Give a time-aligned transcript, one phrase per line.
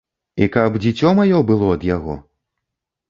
[0.45, 2.17] І каб дзіцё маё было ад яго?